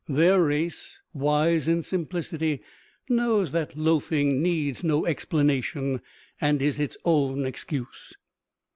[0.09, 2.63] Their race, wise in simplicity,
[3.07, 6.01] knows that loafing needs no explanation
[6.41, 8.15] and is its own excuse.